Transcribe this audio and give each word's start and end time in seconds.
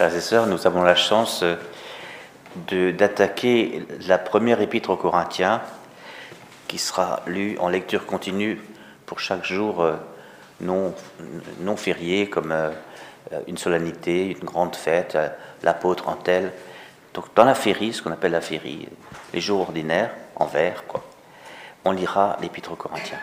Frères 0.00 0.16
et 0.16 0.22
sœurs, 0.22 0.46
nous 0.46 0.66
avons 0.66 0.82
la 0.82 0.94
chance 0.94 1.44
de- 2.68 2.90
d'attaquer 2.90 3.86
la 4.08 4.16
première 4.16 4.62
épître 4.62 4.88
aux 4.88 4.96
Corinthiens, 4.96 5.60
qui 6.68 6.78
sera 6.78 7.20
lue 7.26 7.58
en 7.58 7.68
lecture 7.68 8.06
continue 8.06 8.58
pour 9.04 9.20
chaque 9.20 9.44
jour 9.44 9.82
euh, 9.82 9.96
non, 10.62 10.94
non 11.60 11.76
férié, 11.76 12.30
comme 12.30 12.50
euh, 12.50 12.70
une 13.46 13.58
solennité, 13.58 14.28
une 14.40 14.46
grande 14.46 14.74
fête, 14.74 15.16
euh, 15.16 15.28
l'apôtre 15.62 16.08
en 16.08 16.14
tel. 16.14 16.50
Donc 17.12 17.26
dans 17.34 17.44
la 17.44 17.54
férie, 17.54 17.92
ce 17.92 18.00
qu'on 18.00 18.12
appelle 18.12 18.32
la 18.32 18.40
férie, 18.40 18.88
les 19.34 19.40
jours 19.42 19.60
ordinaires, 19.60 20.12
en 20.34 20.46
vers, 20.46 20.86
quoi, 20.86 21.04
on 21.84 21.92
lira 21.92 22.38
l'épître 22.40 22.72
aux 22.72 22.76
Corinthiens. 22.76 23.20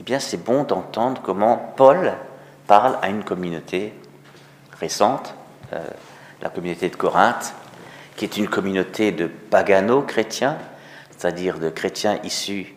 Eh 0.00 0.02
bien, 0.02 0.18
c'est 0.18 0.42
bon 0.42 0.62
d'entendre 0.62 1.20
comment 1.22 1.74
Paul 1.76 2.14
parle 2.66 2.96
à 3.02 3.10
une 3.10 3.22
communauté 3.22 3.92
récente, 4.80 5.34
euh, 5.72 5.84
la 6.42 6.48
communauté 6.48 6.88
de 6.88 6.96
Corinthe, 6.96 7.54
qui 8.16 8.24
est 8.24 8.36
une 8.36 8.48
communauté 8.48 9.12
de 9.12 9.26
pagano-chrétiens, 9.26 10.58
c'est-à-dire 11.10 11.58
de 11.58 11.70
chrétiens 11.70 12.18
issus 12.24 12.74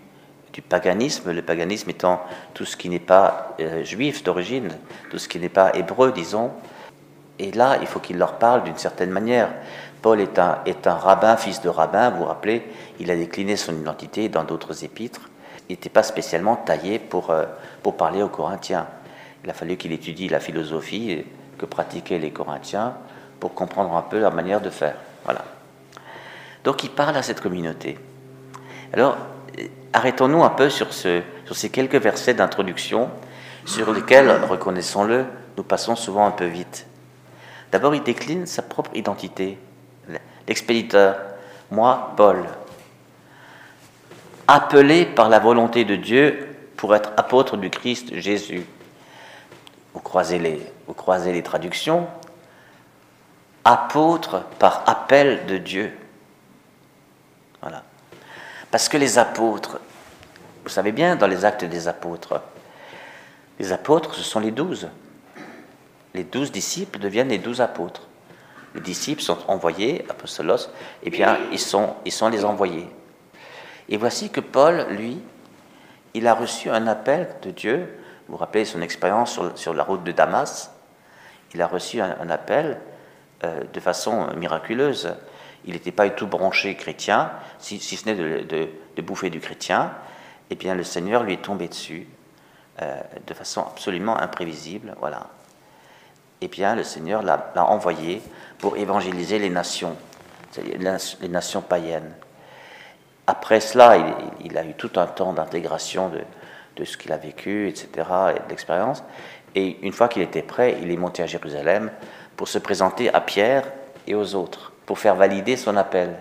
du 0.54 0.62
paganisme, 0.62 1.32
le 1.32 1.42
paganisme 1.42 1.90
étant 1.90 2.22
tout 2.54 2.66
ce 2.66 2.76
qui 2.76 2.90
n'est 2.90 3.00
pas 3.00 3.56
euh, 3.60 3.84
juif 3.84 4.24
d'origine, 4.24 4.70
tout 5.10 5.18
ce 5.18 5.28
qui 5.28 5.40
n'est 5.40 5.50
pas 5.50 5.72
hébreu, 5.76 6.12
disons. 6.12 6.52
Et 7.38 7.52
là, 7.52 7.78
il 7.82 7.88
faut 7.88 8.00
qu'il 8.00 8.18
leur 8.18 8.38
parle 8.38 8.64
d'une 8.64 8.78
certaine 8.78 9.12
manière. 9.12 9.50
Paul 10.02 10.20
est 10.20 10.40
un, 10.40 10.96
rabbin, 10.96 11.36
fils 11.38 11.62
de 11.62 11.70
rabbin, 11.70 12.10
vous 12.10 12.20
vous 12.20 12.26
rappelez, 12.26 12.64
il 13.00 13.12
a 13.12 13.16
décliné 13.16 13.58
son 13.58 13.76
identité 13.76 14.30
dans 14.30 14.44
d'autres 14.44 14.84
épîtres. 14.84 15.30
Il 15.68 15.74
n'était 15.74 15.90
pas 15.90 16.04
spécialement 16.04 16.56
taillé 16.56 17.00
pour, 17.00 17.30
euh, 17.30 17.46
pour 17.84 17.98
parler 17.98 18.24
aux 18.24 18.30
Corinthiens. 18.30 18.88
Il 19.44 19.50
a 19.50 19.54
fallu 19.54 19.78
qu'il 19.78 19.92
étudie 19.92 20.28
la 20.28 20.40
philosophie 20.40 21.26
que 21.60 21.66
pratiquaient 21.66 22.18
les 22.18 22.32
Corinthiens 22.32 22.96
pour 23.40 23.54
comprendre 23.54 23.96
un 23.96 24.02
peu 24.02 24.20
leur 24.20 24.34
manière 24.34 24.62
de 24.62 24.70
faire. 24.70 24.96
Voilà. 25.26 25.44
Donc 26.64 26.84
il 26.84 26.90
parle 26.90 27.16
à 27.16 27.22
cette 27.22 27.42
communauté. 27.42 28.00
Alors, 28.94 29.18
arrêtons-nous 29.94 30.44
un 30.44 30.50
peu 30.50 30.70
sur, 30.70 30.92
sur 30.94 31.24
ces 31.52 31.70
quelques 31.70 31.96
versets 31.96 32.34
d'introduction 32.34 33.10
sur 33.66 33.94
lesquels, 33.94 34.32
reconnaissons-le, 34.50 35.26
nous 35.58 35.64
passons 35.64 35.96
souvent 35.96 36.26
un 36.26 36.32
peu 36.32 36.46
vite. 36.46 36.88
D'abord, 37.72 37.94
il 37.94 38.02
décline 38.02 38.46
sa 38.46 38.62
propre 38.62 38.92
identité. 38.96 39.60
L'expéditeur, 40.48 41.18
moi, 41.70 42.14
Paul, 42.18 42.46
appelé 44.48 45.06
par 45.06 45.30
la 45.30 45.38
volonté 45.38 45.86
de 45.86 45.96
Dieu 45.96 46.48
pour 46.78 46.96
être 46.96 47.12
apôtre 47.18 47.58
du 47.58 47.70
Christ 47.70 48.16
Jésus. 48.16 48.66
Vous 49.94 50.00
croisez 50.00 50.40
les, 50.40 51.44
traductions. 51.44 52.08
Apôtre 53.64 54.46
par 54.58 54.84
appel 54.88 55.46
de 55.46 55.58
Dieu. 55.58 55.98
Voilà. 57.62 57.84
Parce 58.72 58.88
que 58.88 58.98
les 58.98 59.18
apôtres, 59.18 59.80
vous 60.64 60.70
savez 60.70 60.92
bien, 60.92 61.16
dans 61.16 61.28
les 61.28 61.46
actes 61.46 61.66
des 61.66 61.88
apôtres, 61.88 62.42
les 63.60 63.74
apôtres, 63.74 64.14
ce 64.14 64.24
sont 64.24 64.40
les 64.40 64.52
douze. 64.52 64.90
Les 66.14 66.24
douze 66.24 66.52
disciples 66.52 67.00
deviennent 67.00 67.30
les 67.30 67.38
douze 67.38 67.62
apôtres. 67.62 68.08
Les 68.76 68.82
disciples 68.82 69.22
sont 69.22 69.38
envoyés, 69.48 70.06
apostolos, 70.10 70.70
et 71.04 71.10
bien 71.10 71.38
ils 71.52 71.60
sont, 71.60 71.96
ils 72.06 72.12
sont 72.12 72.30
les 72.30 72.46
envoyés. 72.46 72.88
Et 73.90 73.98
voici 73.98 74.30
que 74.30 74.40
Paul, 74.40 74.86
lui, 74.90 75.20
il 76.14 76.28
a 76.28 76.34
reçu 76.34 76.70
un 76.70 76.88
appel 76.88 77.30
de 77.42 77.52
Dieu. 77.52 77.99
Vous 78.30 78.38
rappelez 78.38 78.64
son 78.64 78.82
expérience 78.82 79.34
sur, 79.34 79.58
sur 79.58 79.74
la 79.74 79.84
route 79.84 80.04
de 80.04 80.12
Damas? 80.12 80.72
Il 81.54 81.62
a 81.64 81.68
reçu 81.68 82.00
un, 82.00 82.30
appel 82.30 82.80
euh, 83.44 83.64
de 83.74 83.80
façon 83.80 84.28
miraculeuse. 84.36 85.16
Il 85.66 85.74
n'était 85.74 85.92
pas 85.92 86.08
du 86.08 86.16
tout 86.16 86.28
branché 86.28 86.76
chrétien, 86.76 87.32
si, 87.58 87.80
si 87.80 87.98
ce 87.98 88.06
n'est 88.06 88.16
de, 88.16 89.02
bouffer 89.02 89.32
du 89.32 89.40
chrétien. 89.40 89.92
Et 90.52 90.56
bien 90.56 90.76
le 90.76 90.84
Seigneur 90.84 91.24
lui 91.24 91.34
est 91.34 91.42
tombé 91.42 91.68
dessus 91.68 92.08
euh, 92.82 93.02
de 93.26 93.34
façon 93.34 93.62
absolument 93.62 94.18
imprévisible. 94.18 94.96
Voilà. 95.00 95.28
Et 96.42 96.48
bien 96.48 96.76
le 96.76 96.84
Seigneur 96.84 97.24
l'a 97.24 97.66
envoyé 97.66 98.22
pour 98.60 98.78
évangéliser 98.78 99.40
les 99.40 99.50
nations, 99.50 99.98
les 100.64 101.28
nations 101.28 101.62
païennes. 101.62 102.14
Après 103.26 103.60
cela, 103.60 103.98
il, 103.98 104.14
il, 104.46 104.58
a 104.58 104.64
eu 104.64 104.74
tout 104.76 104.92
un 104.96 105.06
temps 105.08 105.34
d'intégration 105.34 106.10
de, 106.10 106.22
de, 106.76 106.86
ce 106.86 106.98
qu'il 106.98 107.12
a 107.12 107.18
vécu, 107.18 107.68
etc., 107.68 107.88
et 108.36 108.40
de 108.40 108.50
l'expérience. 108.50 109.04
Et 109.56 109.78
une 109.82 109.94
fois 109.94 110.08
qu'il 110.08 110.22
était 110.22 110.42
prêt, 110.42 110.78
il 110.82 110.92
est 110.92 110.98
monté 110.98 111.24
à 111.24 111.26
Jérusalem 111.26 111.92
pour 112.36 112.48
se 112.48 112.60
présenter 112.60 113.14
à 113.14 113.22
Pierre 113.22 113.66
et 114.08 114.16
aux 114.16 114.36
autres, 114.36 114.72
pour 114.86 115.00
faire 115.00 115.16
valider 115.16 115.58
son 115.58 115.76
appel. 115.78 116.16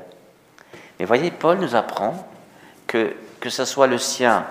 Mais 0.98 1.04
voyez, 1.04 1.30
Paul 1.30 1.58
nous 1.58 1.76
apprend 1.76 2.28
que, 2.86 3.14
que 3.40 3.50
ce 3.50 3.64
soit 3.64 3.86
le 3.86 3.98
sien 3.98 4.46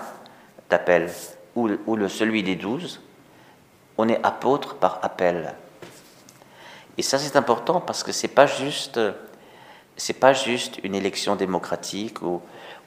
d'appel 0.70 1.10
ou, 1.54 1.96
le, 1.96 2.08
celui 2.08 2.42
des 2.42 2.54
douze, 2.54 3.00
on 3.96 4.08
est 4.08 4.24
apôtre 4.24 4.76
par 4.76 5.00
appel. 5.02 5.54
Et 6.96 7.02
ça, 7.02 7.18
c'est 7.18 7.36
important 7.36 7.80
parce 7.80 8.02
que 8.02 8.12
c'est 8.12 8.28
pas 8.28 8.46
juste 8.46 9.00
pas 10.20 10.32
juste 10.32 10.78
une 10.84 10.94
élection 10.94 11.34
démocratique 11.34 12.22
ou, 12.22 12.40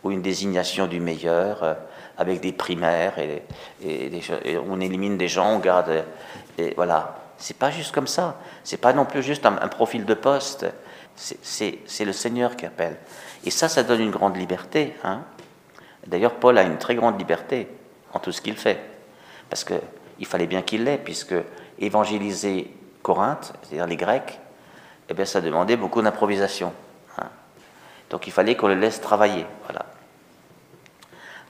ou, 0.03 0.11
une 0.11 0.21
désignation 0.21 0.87
du 0.87 1.01
meilleur 1.01 1.63
euh, 1.63 1.73
avec 2.21 2.39
des 2.39 2.51
primaires 2.51 3.17
et, 3.19 3.41
on 4.67 4.79
élimine 4.79 5.17
des 5.17 5.27
gens, 5.27 5.55
on 5.55 5.59
garde. 5.59 6.05
Et 6.57 6.73
voilà. 6.75 7.17
C'est 7.37 7.57
pas 7.57 7.71
juste 7.71 7.91
comme 7.91 8.07
ça. 8.07 8.39
C'est 8.63 8.77
pas 8.77 8.93
non 8.93 9.05
plus 9.05 9.23
juste 9.23 9.45
un, 9.45 9.67
profil 9.67 10.05
de 10.05 10.13
poste. 10.13 10.67
C'est 11.15 12.05
le 12.05 12.13
Seigneur 12.13 12.55
qui 12.55 12.65
appelle. 12.65 12.97
Et 13.43 13.49
ça, 13.49 13.67
ça 13.67 13.81
donne 13.83 14.01
une 14.01 14.11
grande 14.11 14.37
liberté. 14.37 14.95
Hein. 15.03 15.21
D'ailleurs, 16.05 16.35
Paul 16.35 16.57
a 16.57 16.63
une 16.63 16.77
très 16.77 16.95
grande 16.95 17.17
liberté 17.17 17.67
en 18.13 18.19
tout 18.19 18.31
ce 18.31 18.41
qu'il 18.41 18.55
fait. 18.55 18.79
Parce 19.49 19.63
qu'il 19.63 20.25
fallait 20.25 20.47
bien 20.47 20.61
qu'il 20.61 20.83
l'ait, 20.83 20.99
puisque 20.99 21.35
évangéliser 21.79 22.71
Corinthe, 23.01 23.53
c'est-à-dire 23.63 23.87
les 23.87 23.97
Grecs, 23.97 24.39
eh 25.09 25.13
bien, 25.15 25.25
ça 25.25 25.41
demandait 25.41 25.77
beaucoup 25.77 26.01
d'improvisation. 26.03 26.71
Donc 28.11 28.27
il 28.27 28.33
fallait 28.33 28.55
qu'on 28.55 28.67
le 28.67 28.75
laisse 28.75 29.01
travailler. 29.01 29.45
Voilà. 29.63 29.85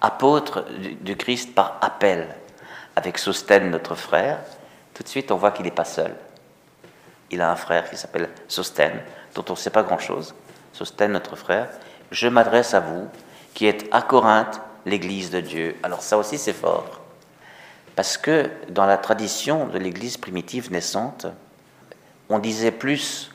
Apôtre 0.01 0.65
du 1.01 1.15
Christ 1.15 1.53
par 1.53 1.77
appel, 1.81 2.27
avec 2.95 3.19
Sostène, 3.19 3.69
notre 3.69 3.93
frère, 3.95 4.39
tout 4.93 5.03
de 5.03 5.07
suite 5.07 5.31
on 5.31 5.37
voit 5.37 5.51
qu'il 5.51 5.65
n'est 5.65 5.71
pas 5.71 5.85
seul. 5.85 6.15
Il 7.29 7.39
a 7.41 7.51
un 7.51 7.55
frère 7.55 7.89
qui 7.89 7.97
s'appelle 7.97 8.29
Sostène, 8.47 8.99
dont 9.35 9.45
on 9.47 9.53
ne 9.53 9.57
sait 9.57 9.69
pas 9.69 9.83
grand-chose. 9.83 10.33
Sostène, 10.73 11.11
notre 11.11 11.35
frère, 11.35 11.69
je 12.09 12.27
m'adresse 12.27 12.73
à 12.73 12.79
vous, 12.79 13.07
qui 13.53 13.67
êtes 13.67 13.87
à 13.91 14.01
Corinthe, 14.01 14.59
l'Église 14.85 15.29
de 15.29 15.39
Dieu. 15.39 15.75
Alors 15.83 16.01
ça 16.01 16.17
aussi 16.17 16.37
c'est 16.37 16.53
fort. 16.53 17.01
Parce 17.95 18.17
que 18.17 18.49
dans 18.69 18.85
la 18.85 18.97
tradition 18.97 19.67
de 19.67 19.77
l'Église 19.77 20.17
primitive 20.17 20.71
naissante, 20.71 21.27
on 22.29 22.39
disait 22.39 22.71
plus 22.71 23.31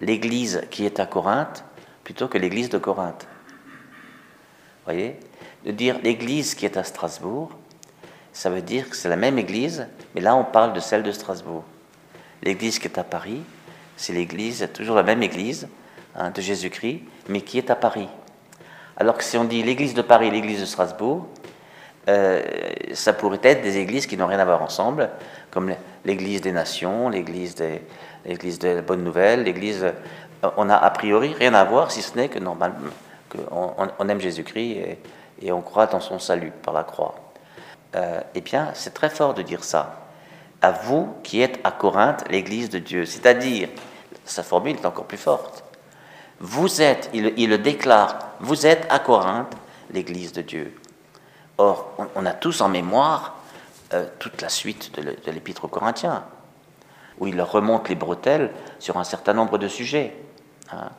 l'Église 0.00 0.62
qui 0.70 0.86
est 0.86 1.00
à 1.00 1.06
Corinthe 1.06 1.64
plutôt 2.04 2.28
que 2.28 2.38
l'église 2.38 2.68
de 2.68 2.78
Corinthe. 2.78 3.26
Vous 3.66 4.92
voyez? 4.92 5.18
De 5.64 5.70
dire 5.70 5.98
l'église 6.02 6.54
qui 6.54 6.66
est 6.66 6.76
à 6.76 6.84
Strasbourg, 6.84 7.50
ça 8.32 8.50
veut 8.50 8.62
dire 8.62 8.90
que 8.90 8.96
c'est 8.96 9.08
la 9.08 9.16
même 9.16 9.38
église, 9.38 9.86
mais 10.14 10.20
là 10.20 10.36
on 10.36 10.44
parle 10.44 10.72
de 10.72 10.80
celle 10.80 11.02
de 11.02 11.12
Strasbourg. 11.12 11.64
L'église 12.42 12.78
qui 12.78 12.86
est 12.86 12.98
à 12.98 13.04
Paris, 13.04 13.40
c'est 13.96 14.12
l'église, 14.12 14.68
toujours 14.74 14.96
la 14.96 15.02
même 15.02 15.22
église 15.22 15.68
hein, 16.16 16.30
de 16.30 16.40
Jésus-Christ, 16.40 17.00
mais 17.28 17.40
qui 17.40 17.58
est 17.58 17.70
à 17.70 17.76
Paris. 17.76 18.08
Alors 18.96 19.16
que 19.16 19.24
si 19.24 19.38
on 19.38 19.44
dit 19.44 19.62
l'église 19.62 19.94
de 19.94 20.02
Paris, 20.02 20.30
l'église 20.30 20.60
de 20.60 20.66
Strasbourg, 20.66 21.26
euh, 22.08 22.42
ça 22.92 23.14
pourrait 23.14 23.40
être 23.42 23.62
des 23.62 23.78
églises 23.78 24.06
qui 24.06 24.18
n'ont 24.18 24.26
rien 24.26 24.40
à 24.40 24.44
voir 24.44 24.60
ensemble, 24.60 25.08
comme 25.50 25.74
l'église 26.04 26.42
des 26.42 26.52
nations, 26.52 27.08
l'église 27.08 27.54
des, 27.54 27.80
l'église 28.26 28.58
de 28.58 28.68
la 28.68 28.82
bonne 28.82 29.02
nouvelle, 29.02 29.44
l'église 29.44 29.86
on 30.56 30.66
n'a 30.66 30.76
a 30.76 30.90
priori 30.90 31.32
rien 31.32 31.54
à 31.54 31.64
voir, 31.64 31.90
si 31.90 32.02
ce 32.02 32.16
n'est 32.16 32.28
que 32.28 32.38
normalement, 32.38 32.76
on, 33.50 33.72
on, 33.98 34.08
aime 34.08 34.20
Jésus-Christ 34.20 34.76
et, 34.76 34.98
et, 35.40 35.52
on 35.52 35.62
croit 35.62 35.86
dans 35.86 36.00
son 36.00 36.18
salut 36.18 36.52
par 36.62 36.74
la 36.74 36.84
croix. 36.84 37.14
Euh, 37.94 38.20
eh 38.34 38.40
bien, 38.40 38.70
c'est 38.74 38.94
très 38.94 39.10
fort 39.10 39.34
de 39.34 39.42
dire 39.42 39.64
ça. 39.64 40.00
À 40.62 40.72
vous 40.72 41.14
qui 41.22 41.40
êtes 41.42 41.60
à 41.64 41.70
Corinthe, 41.70 42.24
l'Église 42.30 42.70
de 42.70 42.78
Dieu. 42.78 43.04
C'est-à-dire, 43.04 43.68
sa 44.24 44.42
formule 44.42 44.76
est 44.76 44.86
encore 44.86 45.04
plus 45.04 45.18
forte. 45.18 45.64
Vous 46.40 46.82
êtes, 46.82 47.10
il, 47.12 47.48
le 47.48 47.58
déclare, 47.58 48.18
vous 48.40 48.66
êtes 48.66 48.86
à 48.90 48.98
Corinthe, 48.98 49.54
l'Église 49.90 50.32
de 50.32 50.42
Dieu. 50.42 50.76
Or, 51.58 51.92
on, 51.98 52.06
on, 52.16 52.26
a 52.26 52.32
tous 52.32 52.60
en 52.60 52.68
mémoire 52.68 53.36
euh, 53.92 54.06
toute 54.18 54.42
la 54.42 54.48
suite 54.48 54.98
de 54.98 55.30
l'Épître 55.30 55.66
aux 55.66 55.68
Corinthiens, 55.68 56.24
où 57.18 57.28
il 57.28 57.36
leur 57.36 57.52
remonte 57.52 57.88
les 57.88 57.94
bretelles 57.94 58.50
sur 58.80 58.96
un 58.96 59.04
certain 59.04 59.34
nombre 59.34 59.58
de 59.58 59.68
sujets 59.68 60.16
hein, 60.72 60.90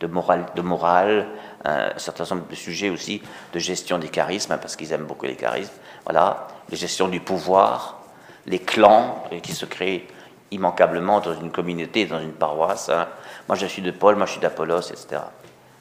de 0.00 0.06
morale, 0.06 0.46
de 0.54 0.62
morale 0.62 1.26
un 1.64 1.98
certain 1.98 2.24
nombre 2.30 2.48
de 2.48 2.54
sujets 2.54 2.90
aussi 2.90 3.22
de 3.52 3.58
gestion 3.58 3.98
des 3.98 4.08
charismes, 4.08 4.56
parce 4.58 4.76
qu'ils 4.76 4.92
aiment 4.92 5.06
beaucoup 5.06 5.26
les 5.26 5.36
charismes, 5.36 5.72
voilà, 6.04 6.48
de 6.68 6.76
gestion 6.76 7.08
du 7.08 7.20
pouvoir, 7.20 8.00
les 8.46 8.60
clans 8.60 9.24
qui 9.42 9.52
se 9.52 9.66
créent 9.66 10.06
immanquablement 10.50 11.20
dans 11.20 11.34
une 11.34 11.50
communauté, 11.50 12.06
dans 12.06 12.20
une 12.20 12.32
paroisse. 12.32 12.88
Hein. 12.88 13.08
Moi, 13.48 13.56
je 13.56 13.66
suis 13.66 13.82
de 13.82 13.90
Paul, 13.90 14.16
moi, 14.16 14.26
je 14.26 14.32
suis 14.32 14.40
d'Apollos, 14.40 14.90
etc. 14.90 15.22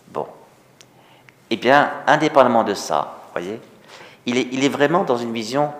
Bon. 0.08 0.28
Eh 1.50 1.58
bien, 1.58 1.92
indépendamment 2.08 2.64
de 2.64 2.74
ça, 2.74 3.20
voyez, 3.32 3.60
il 4.26 4.38
est, 4.38 4.48
il 4.52 4.64
est 4.64 4.70
vraiment 4.70 5.04
dans 5.04 5.18
une 5.18 5.34
vision 5.34 5.72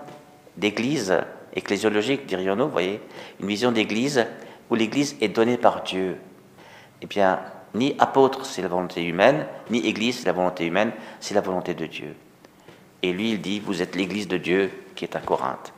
d'église 0.56 1.18
ecclésiologique, 1.54 2.26
dirions-nous, 2.26 2.68
voyez, 2.68 3.00
une 3.40 3.48
vision 3.48 3.72
d'église 3.72 4.24
où 4.70 4.76
l'église 4.76 5.16
est 5.20 5.28
donnée 5.28 5.56
par 5.56 5.82
Dieu. 5.82 6.18
Eh 7.02 7.06
bien, 7.06 7.40
ni 7.76 7.94
apôtre, 7.98 8.44
c'est 8.44 8.62
la 8.62 8.68
volonté 8.68 9.04
humaine, 9.04 9.46
ni 9.70 9.86
église, 9.86 10.20
c'est 10.20 10.26
la 10.26 10.32
volonté 10.32 10.66
humaine, 10.66 10.92
c'est 11.20 11.34
la 11.34 11.40
volonté 11.40 11.74
de 11.74 11.86
Dieu. 11.86 12.16
Et 13.02 13.12
lui, 13.12 13.32
il 13.32 13.40
dit, 13.40 13.60
vous 13.60 13.82
êtes 13.82 13.94
l'église 13.94 14.26
de 14.26 14.38
Dieu 14.38 14.70
qui 14.94 15.04
est 15.04 15.14
à 15.14 15.20
Corinthe. 15.20 15.72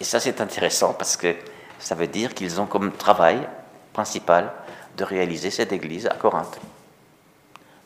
Et 0.00 0.04
ça, 0.04 0.20
c'est 0.20 0.40
intéressant 0.40 0.92
parce 0.92 1.16
que 1.16 1.34
ça 1.78 1.94
veut 1.94 2.06
dire 2.06 2.34
qu'ils 2.34 2.60
ont 2.60 2.66
comme 2.66 2.92
travail 2.92 3.38
principal 3.92 4.52
de 4.96 5.04
réaliser 5.04 5.50
cette 5.50 5.72
église 5.72 6.06
à 6.06 6.14
Corinthe, 6.14 6.60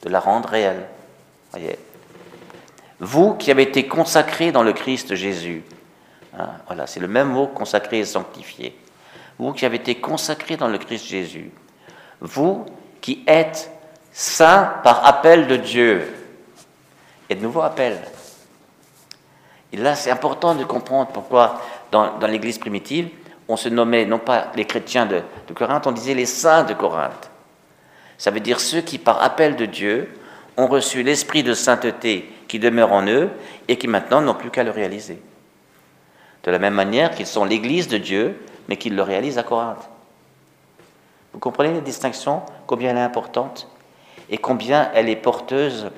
de 0.03 0.09
la 0.09 0.21
rendre 0.21 0.49
réelle. 0.49 0.87
Vous 2.99 3.35
qui 3.35 3.51
avez 3.51 3.63
été 3.63 3.87
consacrés 3.87 4.53
dans 4.53 4.63
le 4.63 4.73
Christ 4.73 5.15
Jésus, 5.15 5.63
hein, 6.39 6.51
voilà, 6.67 6.87
c'est 6.87 7.01
le 7.01 7.09
même 7.09 7.29
mot 7.29 7.47
consacré 7.47 8.01
et 8.01 8.05
sanctifié. 8.05 8.77
Vous 9.39 9.53
qui 9.53 9.67
avez 9.67 9.77
été 9.77 9.97
consacrés 9.97 10.57
dans 10.57 10.69
le 10.69 10.79
Christ 10.79 11.07
Jésus, 11.07 11.51
vous 12.23 12.65
qui 13.01 13.23
êtes 13.27 13.71
saints 14.13 14.73
par 14.85 15.05
appel 15.05 15.49
de 15.49 15.57
Dieu. 15.57 16.15
Et 17.29 17.35
de 17.35 17.43
nouveau 17.43 17.63
appel. 17.63 17.99
Et 19.73 19.77
là, 19.77 19.95
c'est 19.95 20.11
important 20.11 20.55
de 20.55 20.65
comprendre 20.65 21.11
pourquoi 21.13 21.61
dans, 21.91 22.19
l'Église 22.27 22.59
primitive, 22.59 23.09
on 23.49 23.57
se 23.57 23.69
nommait 23.69 24.07
non 24.07 24.19
pas 24.19 24.53
les 24.55 24.65
chrétiens 24.65 25.07
de, 25.07 25.23
Corinthe, 25.55 25.87
on 25.87 25.93
disait 25.93 26.15
les 26.15 26.27
saints 26.27 26.63
de 26.63 26.75
Corinthe. 26.75 27.31
Ça 28.19 28.31
veut 28.31 28.41
dire 28.41 28.61
ceux 28.61 28.81
qui, 28.81 28.99
par 28.99 29.23
appel 29.23 29.57
de 29.57 29.67
Dieu, 29.67 30.09
ont 30.57 30.69
reçu 30.69 31.03
l'esprit 31.03 31.43
de 31.43 31.55
sainteté 31.55 32.31
qui 32.49 32.59
demeure 32.59 32.93
en 32.93 33.07
eux 33.07 33.31
et 33.69 33.77
qui 33.77 33.89
maintenant 33.89 34.21
n'ont 34.21 34.35
plus 34.35 34.51
qu'à 34.51 34.63
le 34.63 34.71
réaliser. 34.71 35.21
De 36.45 36.51
la 36.51 36.59
même 36.59 36.75
manière 36.75 37.11
qu'ils 37.11 37.27
sont 37.27 37.45
l'Église 37.45 37.89
de 37.89 37.99
Dieu, 37.99 38.39
mais 38.69 38.77
qu'ils 38.77 38.95
le 38.95 39.03
réalisent 39.03 39.39
à 39.39 39.43
Corinthe. 39.43 39.89
Vous 41.33 41.39
comprenez 41.39 41.73
la 41.73 41.81
distinction, 41.81 42.43
combien 42.67 42.91
elle 42.91 42.99
est 42.99 43.01
importante 43.01 43.69
et 44.31 44.39
combien 44.39 44.91
elle 44.95 45.09
est 45.09 45.17
porteuse 45.17 45.91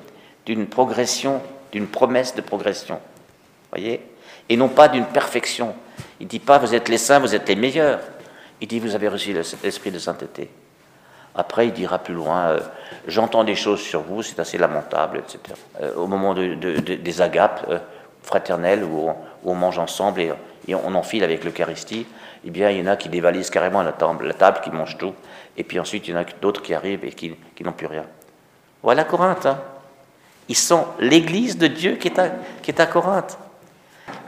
d'une 0.45 0.67
progression, 0.67 1.41
d'une 1.71 1.87
promesse 1.87 2.35
de 2.35 2.41
progression. 2.41 2.99
Voyez? 3.71 4.01
Et 4.49 4.57
non 4.57 4.69
pas 4.69 4.87
d'une 4.87 5.05
perfection. 5.05 5.75
Il 6.19 6.25
ne 6.25 6.29
dit 6.29 6.39
pas 6.39 6.57
vous 6.57 6.75
êtes 6.75 6.89
les 6.89 6.97
saints, 6.97 7.19
vous 7.19 7.35
êtes 7.35 7.47
les 7.49 7.55
meilleurs. 7.55 7.99
Il 8.61 8.67
dit 8.67 8.79
vous 8.79 8.95
avez 8.95 9.07
reçu 9.07 9.33
l'esprit 9.33 9.91
de 9.91 9.99
sainteté. 9.99 10.49
Après, 11.35 11.67
il 11.67 11.73
dira 11.73 11.99
plus 11.99 12.13
loin 12.13 12.45
euh, 12.45 12.59
j'entends 13.07 13.43
des 13.43 13.55
choses 13.55 13.81
sur 13.81 14.01
vous, 14.01 14.23
c'est 14.23 14.39
assez 14.39 14.57
lamentable, 14.57 15.19
etc. 15.19 15.39
Euh, 15.81 15.93
au 15.95 16.07
moment 16.07 16.33
des 16.33 17.21
agapes 17.21 17.65
euh, 17.69 17.79
fraternelles 18.23 18.83
où 18.83 19.09
on, 19.43 19.53
mange 19.53 19.77
ensemble 19.77 20.21
et, 20.21 20.31
on 20.73 20.95
enfile 20.95 21.23
avec 21.23 21.43
l'Eucharistie, 21.43 22.07
eh 22.45 22.49
bien, 22.49 22.69
il 22.69 22.79
y 22.79 22.81
en 22.81 22.87
a 22.87 22.95
qui 22.95 23.09
dévalisent 23.09 23.49
carrément 23.49 23.83
la 23.83 23.91
table, 23.91 24.25
la 24.25 24.33
table 24.33 24.61
qui 24.63 24.71
mangent 24.71 24.97
tout, 24.97 25.13
et 25.57 25.63
puis 25.63 25.79
ensuite, 25.79 26.07
il 26.07 26.11
y 26.11 26.17
en 26.17 26.21
a 26.21 26.25
d'autres 26.41 26.61
qui 26.61 26.73
arrivent 26.73 27.03
et 27.03 27.11
qui, 27.11 27.35
n'ont 27.61 27.71
plus 27.71 27.87
rien. 27.87 28.05
Voilà 28.83 29.03
Corinthe. 29.03 29.45
Hein. 29.45 29.59
Ils 30.47 30.57
sont 30.57 30.85
l'église 30.99 31.57
de 31.57 31.67
Dieu 31.67 31.95
qui 31.95 32.07
est, 32.07 32.19
à, 32.19 32.29
qui 32.61 32.71
est 32.71 32.79
à 32.79 32.85
Corinthe. 32.85 33.37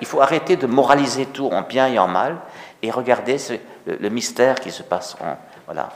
Il 0.02 0.08
faut 0.08 0.22
arrêter 0.22 0.56
de 0.56 0.68
moraliser 0.68 1.28
tout 1.28 1.48
en 1.48 1.62
bien 1.62 1.88
et 1.88 2.00
en 2.00 2.08
mal 2.08 2.38
et 2.82 2.92
regarder 2.92 3.38
le, 3.86 4.10
mystère 4.10 4.56
qui 4.56 4.72
se 4.72 4.84
passe. 4.84 5.16
En, 5.22 5.38
voilà. 5.66 5.90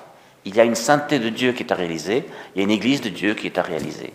Il 0.46 0.56
y 0.56 0.60
a 0.60 0.64
une 0.64 0.76
sainteté 0.76 1.20
de 1.20 1.30
Dieu 1.30 1.54
qui 1.54 1.64
est 1.64 1.72
à 1.72 1.76
réaliser, 1.76 2.26
il 2.56 2.60
y 2.60 2.62
a 2.62 2.64
une 2.64 2.72
église 2.72 3.02
de 3.02 3.10
Dieu 3.10 3.34
qui 3.36 3.48
est 3.48 3.58
à 3.58 3.62
réaliser. 3.62 4.14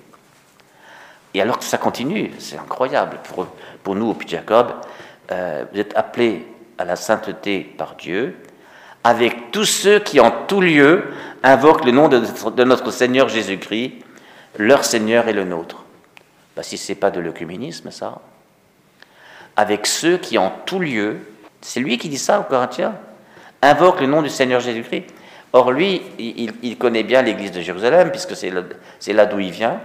Et 1.34 1.42
alors 1.42 1.58
que 1.58 1.64
ça 1.64 1.78
continue, 1.78 2.32
c'est 2.38 2.58
incroyable. 2.58 3.18
Pour, 3.24 3.46
pour 3.82 3.94
nous, 3.94 4.08
au 4.10 4.14
Puy 4.14 4.28
Jacob, 4.28 4.72
euh, 5.32 5.64
vous 5.72 5.80
êtes 5.80 5.96
appelés 5.96 6.46
à 6.78 6.84
la 6.84 6.96
sainteté 6.96 7.60
par 7.60 7.96
Dieu, 7.96 8.36
avec 9.02 9.50
tous 9.50 9.64
ceux 9.64 9.98
qui 9.98 10.20
en 10.20 10.30
tout 10.46 10.60
lieu 10.60 11.04
invoquent 11.42 11.84
le 11.84 11.92
nom 11.92 12.08
de, 12.08 12.64
notre 12.64 12.90
Seigneur 12.90 13.28
Jésus-Christ, 13.28 13.92
leur 14.58 14.84
Seigneur 14.84 15.28
et 15.28 15.32
le 15.32 15.44
nôtre. 15.44 15.84
Bah, 16.56 16.62
si 16.62 16.76
ce 16.76 16.92
n'est 16.92 16.96
pas 16.96 17.10
de 17.10 17.20
l'œcuménisme, 17.20 17.90
ça. 17.90 18.20
Avec 19.56 19.86
ceux 19.86 20.18
qui 20.18 20.38
en 20.38 20.50
tout 20.66 20.80
lieu, 20.80 21.18
c'est 21.60 21.80
lui 21.80 21.98
qui 21.98 22.08
dit 22.08 22.18
ça 22.18 22.40
aux 22.40 22.44
Corinthiens, 22.44 22.94
invoquent 23.62 24.00
le 24.00 24.06
nom 24.06 24.22
du 24.22 24.28
Seigneur 24.28 24.60
Jésus-Christ. 24.60 25.06
Or, 25.52 25.70
lui, 25.70 26.02
il, 26.18 26.76
connaît 26.76 27.04
bien 27.04 27.22
l'église 27.22 27.52
de 27.52 27.60
Jérusalem, 27.60 28.10
puisque 28.10 28.36
c'est 28.36 28.50
là, 28.50 29.26
d'où 29.26 29.38
il 29.38 29.50
vient, 29.50 29.80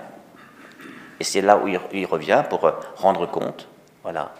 et 1.19 1.23
c'est 1.23 1.41
là 1.41 1.57
où 1.57 1.67
il, 1.67 1.79
il 1.93 2.05
revient 2.05 2.43
pour 2.49 2.69
rendre 2.97 3.25
compte. 3.27 3.67
Voilà. 4.03 4.33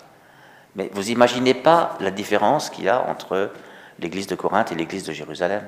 Mais 0.76 0.90
vous 0.94 1.10
imaginez 1.10 1.54
pas 1.54 1.98
la 2.00 2.12
différence 2.12 2.70
qu'il 2.70 2.86
y 2.86 2.90
a 2.90 3.02
entre 3.08 3.52
l'église 4.00 4.28
de 4.28 4.36
Corinthe 4.36 4.72
et 4.72 4.76
l'église 4.76 5.04
de 5.04 5.14
Jérusalem. 5.14 5.64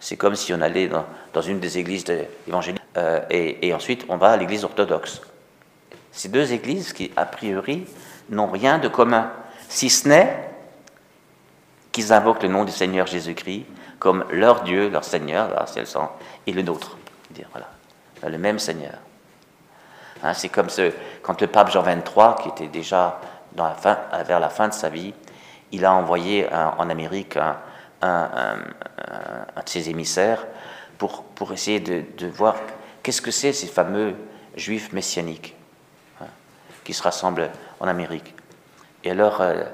C'est 0.00 0.16
comme 0.16 0.34
si 0.34 0.52
on 0.52 0.60
allait 0.60 0.88
dans, 0.88 1.42
une 1.42 1.60
des 1.60 1.78
églises 1.78 2.04
évangéliques 2.48 2.82
euh, 2.96 3.20
et, 3.30 3.72
ensuite 3.72 4.04
on 4.08 4.16
va 4.16 4.32
à 4.32 4.36
l'église 4.36 4.64
orthodoxe. 4.64 5.22
Ces 6.10 6.28
deux 6.28 6.52
églises 6.52 6.92
qui, 6.92 7.10
a 7.16 7.24
priori, 7.24 7.86
n'ont 8.28 8.50
rien 8.50 8.78
de 8.78 8.88
commun, 8.88 9.30
si 9.68 9.88
ce 9.88 10.08
n'est 10.08 10.50
qu'ils 11.90 12.12
invoquent 12.12 12.42
le 12.42 12.48
nom 12.48 12.64
du 12.64 12.72
Seigneur 12.72 13.06
Jésus-Christ 13.06 13.64
comme 13.98 14.24
leur 14.30 14.62
Dieu, 14.62 14.88
leur 14.88 15.04
Seigneur, 15.04 15.48
là, 15.50 15.64
c'est 15.66 15.80
le 15.80 15.86
et 16.46 16.52
le 16.52 16.62
nôtre. 16.62 16.98
Voilà, 17.52 17.68
le 18.28 18.38
même 18.38 18.58
Seigneur. 18.58 18.94
Hein, 20.22 20.34
c'est 20.34 20.48
comme 20.48 20.68
ce, 20.68 20.92
quand 21.22 21.40
le 21.40 21.46
pape 21.46 21.70
Jean 21.70 21.82
XXIII, 21.82 22.34
qui 22.42 22.48
était 22.48 22.66
déjà 22.66 23.20
vers 23.56 24.40
la 24.40 24.48
fin 24.50 24.68
de 24.68 24.74
sa 24.74 24.88
vie, 24.88 25.14
il 25.72 25.84
a 25.84 25.92
envoyé 25.92 26.48
en 26.52 26.88
Amérique 26.90 27.38
un, 28.02 28.56
de 29.56 29.68
ses 29.68 29.88
émissaires 29.88 30.46
pour, 30.98 31.24
pour 31.24 31.52
essayer 31.52 31.80
de, 31.80 32.26
voir 32.26 32.56
qu'est-ce 33.02 33.22
que 33.22 33.30
c'est 33.30 33.52
ces 33.52 33.66
fameux 33.66 34.14
juifs 34.56 34.92
messianiques 34.92 35.56
hein, 36.20 36.26
qui 36.84 36.92
se 36.92 37.02
rassemblent 37.02 37.50
en 37.80 37.88
Amérique. 37.88 38.34
Et 39.04 39.10
alors, 39.10 39.40
euh, 39.40 39.64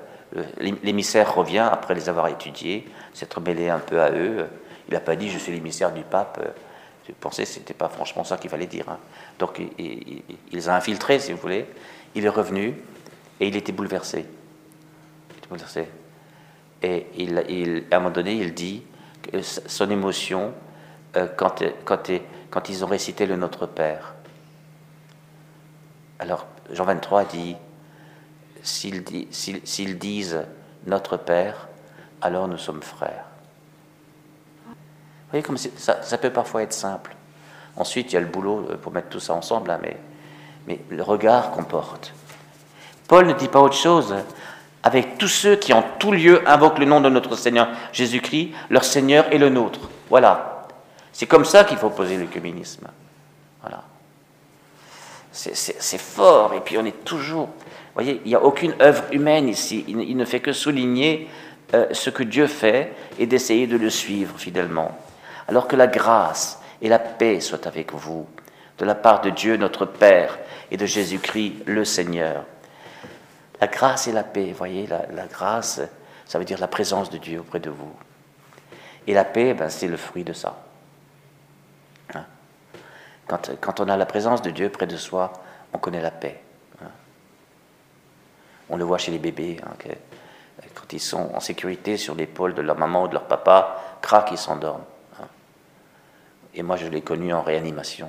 l'émissaire 0.60 1.34
revient 1.34 1.68
après 1.70 1.94
les 1.94 2.08
avoir 2.08 2.28
étudiés, 2.28 2.88
s'être 3.12 3.40
mêlé 3.40 3.68
un 3.68 3.78
peu 3.78 4.00
à 4.00 4.10
eux. 4.10 4.46
Il 4.88 4.94
n'a 4.94 5.00
pas 5.00 5.16
dit 5.16 5.30
je 5.30 5.38
suis 5.38 5.52
l'émissaire 5.52 5.92
du 5.92 6.02
pape. 6.02 6.40
Je 7.06 7.12
pensais 7.18 7.44
que 7.44 7.48
ce 7.48 7.58
n'était 7.58 7.74
pas 7.74 7.88
franchement 7.88 8.24
ça 8.24 8.36
qu'il 8.36 8.50
fallait 8.50 8.66
dire. 8.66 8.88
Hein. 8.88 8.98
Donc, 9.38 9.58
il, 9.58 9.72
il, 9.78 10.22
les 10.52 10.68
a 10.68 10.76
infiltrés, 10.76 11.18
si 11.18 11.32
vous 11.32 11.38
voulez. 11.38 11.66
Il 12.14 12.24
est 12.24 12.30
revenu 12.30 12.74
et 13.40 13.48
il 13.48 13.56
était 13.56 13.72
bouleversé. 13.72 14.26
Et 16.82 17.06
il, 17.16 17.84
à 17.90 17.96
un 17.96 17.98
moment 18.00 18.10
donné, 18.10 18.34
il 18.34 18.54
dit 18.54 18.82
son 19.42 19.90
émotion 19.90 20.52
euh, 21.16 21.26
quand, 21.36 21.62
quand, 21.84 22.68
ils 22.68 22.84
ont 22.84 22.88
récité 22.88 23.26
le 23.26 23.36
Notre 23.36 23.66
Père. 23.66 24.14
Alors, 26.18 26.46
Jean 26.72 26.84
23 26.84 27.24
dit 27.24 27.56
S'ils 28.62 29.98
disent 29.98 30.42
Notre 30.86 31.16
Père, 31.16 31.68
alors 32.20 32.48
nous 32.48 32.58
sommes 32.58 32.82
frères. 32.82 33.24
Vous 34.66 35.32
voyez 35.32 35.42
comme 35.42 35.58
ça, 35.58 36.02
ça, 36.02 36.18
peut 36.18 36.30
parfois 36.30 36.62
être 36.62 36.72
simple. 36.72 37.14
Ensuite, 37.76 38.12
il 38.12 38.14
y 38.14 38.16
a 38.16 38.20
le 38.20 38.26
boulot 38.26 38.66
euh, 38.70 38.76
pour 38.76 38.92
mettre 38.92 39.08
tout 39.08 39.20
ça 39.20 39.34
ensemble, 39.34 39.70
hein, 39.70 39.80
mais 40.66 40.80
le 40.90 41.02
regard 41.02 41.52
qu'on 41.52 41.64
porte. 41.64 42.12
Paul 43.08 43.26
ne 43.26 43.32
dit 43.32 43.48
pas 43.48 43.60
autre 43.60 43.74
chose. 43.74 44.14
Avec 44.82 45.18
tous 45.18 45.28
ceux 45.28 45.56
qui 45.56 45.72
en 45.72 45.82
tout 45.98 46.12
lieu 46.12 46.48
invoquent 46.48 46.78
le 46.78 46.84
nom 46.84 47.00
de 47.00 47.08
notre 47.08 47.34
Seigneur 47.34 47.68
Jésus-Christ, 47.92 48.52
leur 48.70 48.84
Seigneur 48.84 49.24
et 49.32 49.38
le 49.38 49.48
nôtre. 49.48 49.80
Voilà. 50.08 50.66
C'est 51.12 51.26
comme 51.26 51.44
ça 51.44 51.64
qu'il 51.64 51.78
faut 51.78 51.90
poser 51.90 52.16
le 52.16 52.26
communisme. 52.26 52.86
Voilà. 53.60 53.82
C'est 55.32 55.98
fort. 55.98 56.54
Et 56.54 56.60
puis 56.60 56.78
on 56.78 56.84
est 56.84 57.04
toujours. 57.04 57.46
Vous 57.46 57.94
voyez, 58.04 58.20
il 58.24 58.28
n'y 58.28 58.34
a 58.36 58.44
aucune 58.44 58.74
œuvre 58.80 59.02
humaine 59.10 59.48
ici. 59.48 59.84
Il, 59.88 60.16
ne 60.16 60.24
fait 60.24 60.40
que 60.40 60.52
souligner 60.52 61.28
euh, 61.74 61.86
ce 61.90 62.10
que 62.10 62.22
Dieu 62.22 62.46
fait 62.46 62.92
et 63.18 63.26
d'essayer 63.26 63.66
de 63.66 63.76
le 63.76 63.90
suivre 63.90 64.38
fidèlement. 64.38 64.96
Alors 65.48 65.66
que 65.66 65.76
la 65.76 65.86
grâce 65.88 66.60
et 66.80 66.88
la 66.88 66.98
paix 67.00 67.40
soient 67.40 67.66
avec 67.66 67.92
vous, 67.92 68.26
de 68.78 68.84
la 68.84 68.94
part 68.94 69.22
de 69.22 69.30
Dieu 69.30 69.56
notre 69.56 69.86
Père 69.86 70.38
et 70.70 70.76
de 70.76 70.86
Jésus-Christ 70.86 71.64
le 71.66 71.84
Seigneur. 71.84 72.44
La 73.60 73.66
grâce 73.66 74.06
et 74.06 74.12
la 74.12 74.22
paix, 74.22 74.52
voyez, 74.52 74.86
la, 74.86 75.26
grâce, 75.26 75.80
ça 76.26 76.38
veut 76.38 76.44
dire 76.44 76.58
la 76.58 76.68
présence 76.68 77.10
de 77.10 77.18
Dieu 77.18 77.40
auprès 77.40 77.60
de 77.60 77.70
vous. 77.70 77.92
Et 79.06 79.14
la 79.14 79.24
paix, 79.24 79.54
ben, 79.54 79.68
c'est 79.68 79.88
le 79.88 79.96
fruit 79.96 80.24
de 80.24 80.32
ça. 80.32 80.58
Hein? 82.14 82.24
Quand, 83.26 83.80
on 83.80 83.88
a 83.88 83.96
la 83.96 84.06
présence 84.06 84.42
de 84.42 84.50
Dieu 84.50 84.68
près 84.68 84.86
de 84.86 84.96
soi, 84.96 85.32
on 85.72 85.78
connaît 85.78 86.02
la 86.02 86.10
paix. 86.10 86.40
Hein? 86.82 86.90
On 88.68 88.76
le 88.76 88.84
voit 88.84 88.98
chez 88.98 89.10
les 89.10 89.18
bébés. 89.18 89.56
Hein, 89.64 89.74
quand 90.74 90.92
ils 90.92 91.00
sont 91.00 91.30
en 91.34 91.40
sécurité 91.40 91.96
sur 91.96 92.14
l'épaule 92.14 92.54
de 92.54 92.62
leur 92.62 92.78
maman 92.78 93.04
ou 93.04 93.08
de 93.08 93.14
leur 93.14 93.26
papa, 93.26 93.98
crac, 94.02 94.30
ils 94.30 94.38
s'endorment. 94.38 94.84
Et 96.54 96.62
moi, 96.62 96.76
je 96.76 96.86
l'ai 96.86 97.02
connu 97.02 97.32
en 97.32 97.42
réanimation. 97.42 98.08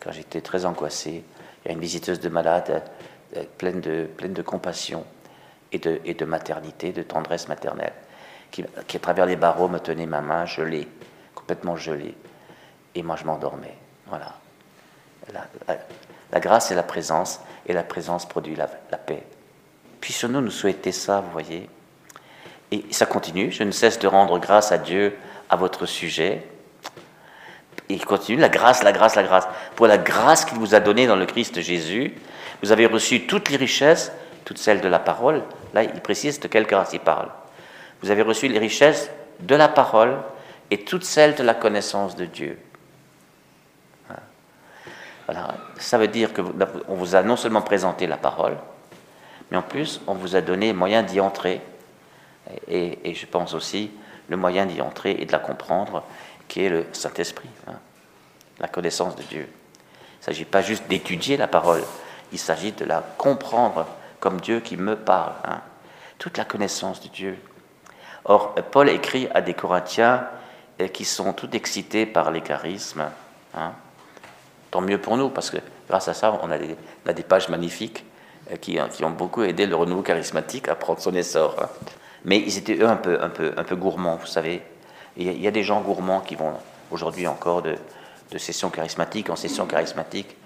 Quand 0.00 0.12
j'étais 0.12 0.40
très 0.40 0.64
angoissé, 0.64 1.24
il 1.64 1.68
y 1.68 1.70
a 1.70 1.72
une 1.72 1.80
visiteuse 1.80 2.20
de 2.20 2.28
malade 2.28 2.82
pleine 3.58 3.80
de, 3.80 4.06
pleine 4.16 4.32
de 4.32 4.42
compassion 4.42 5.04
et 5.72 5.78
de, 5.78 6.00
et 6.04 6.14
de 6.14 6.24
maternité, 6.24 6.92
de 6.92 7.02
tendresse 7.02 7.48
maternelle, 7.48 7.92
qui, 8.50 8.64
qui, 8.86 8.96
à 8.96 9.00
travers 9.00 9.26
les 9.26 9.36
barreaux 9.36 9.68
me 9.68 9.78
tenait 9.78 10.06
ma 10.06 10.20
main 10.20 10.46
gelée, 10.46 10.88
complètement 11.34 11.76
gelée. 11.76 12.14
Et 12.94 13.02
moi, 13.02 13.16
je 13.16 13.24
m'endormais. 13.24 13.76
Voilà. 14.06 14.34
La, 16.32 16.40
grâce 16.40 16.70
et 16.70 16.74
la 16.74 16.82
présence, 16.82 17.40
et 17.66 17.72
la 17.72 17.82
présence 17.82 18.26
produit 18.26 18.54
la, 18.54 18.68
la 18.90 18.98
paix. 18.98 19.22
Puissions-nous 20.00 20.40
nous 20.40 20.50
souhaiter 20.50 20.92
ça, 20.92 21.20
vous 21.20 21.30
voyez? 21.30 21.68
Et 22.70 22.84
ça 22.92 23.06
continue. 23.06 23.50
Je 23.50 23.62
ne 23.62 23.70
cesse 23.70 23.98
de 23.98 24.06
rendre 24.06 24.38
grâce 24.38 24.72
à 24.72 24.78
Dieu 24.78 25.16
à 25.50 25.56
votre 25.56 25.86
sujet. 25.86 26.46
Et 27.88 27.94
il 27.94 28.04
continue, 28.04 28.38
la 28.38 28.48
grâce, 28.48 28.82
la 28.82 28.92
grâce, 28.92 29.14
la 29.14 29.22
grâce. 29.22 29.46
Pour 29.76 29.86
la 29.86 29.98
grâce 29.98 30.44
qu'il 30.44 30.58
vous 30.58 30.74
a 30.74 30.80
donnée 30.80 31.06
dans 31.06 31.16
le 31.16 31.26
Christ 31.26 31.60
Jésus, 31.60 32.14
vous 32.62 32.72
avez 32.72 32.86
reçu 32.86 33.26
toutes 33.26 33.50
les 33.50 33.56
richesses, 33.56 34.12
toutes 34.44 34.58
celles 34.58 34.80
de 34.80 34.88
la 34.88 34.98
parole. 34.98 35.42
Là, 35.74 35.84
il 35.84 36.00
précise 36.00 36.40
de 36.40 36.48
quelle 36.48 36.66
grâce 36.66 36.92
il 36.92 37.00
parle. 37.00 37.28
Vous 38.02 38.10
avez 38.10 38.22
reçu 38.22 38.48
les 38.48 38.58
richesses 38.58 39.10
de 39.40 39.54
la 39.54 39.68
parole 39.68 40.16
et 40.70 40.78
toutes 40.84 41.04
celles 41.04 41.34
de 41.34 41.42
la 41.42 41.54
connaissance 41.54 42.16
de 42.16 42.24
Dieu. 42.24 42.58
Voilà. 45.26 45.54
Ça 45.78 45.98
veut 45.98 46.08
dire 46.08 46.30
qu'on 46.32 46.94
vous 46.94 47.16
a 47.16 47.22
non 47.22 47.36
seulement 47.36 47.62
présenté 47.62 48.06
la 48.06 48.16
parole, 48.16 48.56
mais 49.50 49.56
en 49.56 49.62
plus, 49.62 50.00
on 50.06 50.14
vous 50.14 50.36
a 50.36 50.40
donné 50.40 50.72
moyen 50.72 51.02
d'y 51.02 51.20
entrer. 51.20 51.60
Et, 52.68 53.14
je 53.14 53.26
pense 53.26 53.54
aussi 53.54 53.90
le 54.28 54.36
moyen 54.36 54.66
d'y 54.66 54.80
entrer 54.80 55.16
et 55.18 55.24
de 55.24 55.32
la 55.32 55.40
comprendre, 55.40 56.04
qui 56.48 56.64
est 56.64 56.68
le 56.68 56.86
Saint-Esprit, 56.92 57.48
hein. 57.66 57.74
la 58.58 58.68
connaissance 58.68 59.16
de 59.16 59.22
Dieu. 59.22 59.48
Il 59.48 60.20
ne 60.20 60.24
s'agit 60.24 60.44
pas 60.44 60.62
juste 60.62 60.88
d'étudier 60.88 61.36
la 61.36 61.48
parole, 61.48 61.82
il 62.32 62.38
s'agit 62.38 62.72
de 62.72 62.84
la 62.84 63.02
comprendre 63.16 63.86
comme 64.20 64.40
Dieu 64.40 64.60
qui 64.60 64.76
me 64.76 64.96
parle. 64.96 65.34
Hein. 65.44 65.60
Toute 66.18 66.38
la 66.38 66.44
connaissance 66.44 67.00
de 67.00 67.08
Dieu. 67.08 67.38
Or, 68.24 68.54
Paul 68.72 68.88
écrit 68.88 69.28
à 69.34 69.40
des 69.40 69.54
Corinthiens 69.54 70.26
euh, 70.80 70.88
qui 70.88 71.04
sont 71.04 71.32
tout 71.32 71.54
excités 71.54 72.06
par 72.06 72.30
les 72.30 72.40
charismes. 72.40 73.08
Hein. 73.54 73.72
Tant 74.70 74.80
mieux 74.80 74.98
pour 74.98 75.16
nous, 75.16 75.30
parce 75.30 75.50
que 75.50 75.58
grâce 75.88 76.08
à 76.08 76.14
ça, 76.14 76.38
on 76.42 76.50
a 76.50 76.58
des, 76.58 77.22
pages 77.22 77.48
magnifiques 77.48 78.04
euh, 78.50 78.56
qui, 78.56 78.78
ont 79.04 79.10
beaucoup 79.10 79.42
aidé 79.42 79.66
le 79.66 79.76
renouveau 79.76 80.02
charismatique 80.02 80.68
à 80.68 80.74
prendre 80.74 81.00
son 81.00 81.14
essor. 81.14 81.54
Mais 82.24 82.38
ils 82.38 82.58
étaient 82.58 82.76
eux 82.76 82.88
un 82.88 82.96
peu, 82.96 83.22
un 83.22 83.28
peu, 83.28 83.52
un 83.56 83.62
peu 83.62 83.76
gourmands, 83.76 84.16
vous 84.16 84.26
savez. 84.26 84.62
Il 85.16 85.40
y 85.40 85.46
a 85.46 85.50
des 85.50 85.62
gens 85.62 85.80
gourmands 85.80 86.20
qui 86.20 86.34
vont 86.34 86.54
aujourd'hui 86.90 87.26
encore 87.26 87.62
de, 87.62 87.76
session 88.38 88.68
charismatique 88.70 89.30
en 89.30 89.36
session 89.36 89.66
charismatique 89.66 90.36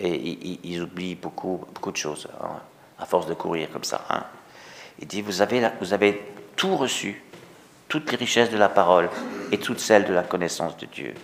et 0.00 0.58
ils, 0.64 0.82
oublient 0.82 1.14
beaucoup, 1.14 1.64
beaucoup 1.74 1.92
de 1.92 1.96
choses 1.96 2.26
hein, 2.42 2.60
à 2.98 3.06
force 3.06 3.26
de 3.26 3.34
courir 3.34 3.70
comme 3.72 3.84
ça. 3.84 4.04
Hein. 4.10 4.24
Il 4.98 5.06
dit 5.06 5.22
vous 5.22 5.42
avez, 5.42 5.68
vous 5.80 5.92
avez 5.92 6.22
tout 6.56 6.76
reçu, 6.76 7.22
toutes 7.88 8.10
les 8.10 8.16
richesses 8.16 8.50
de 8.50 8.58
la 8.58 8.68
parole 8.68 9.08
et 9.52 9.58
toutes 9.58 9.78
celles 9.78 10.06
de 10.06 10.12
la 10.12 10.22
connaissance 10.22 10.76
de 10.76 10.86
Dieu. 10.86 11.14